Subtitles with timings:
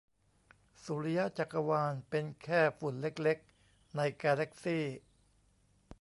[0.83, 3.37] สุริยจักรวาล เป็นแค่ฝุ่นเล็กเล็ก
[3.95, 4.83] ในกาแลกซี่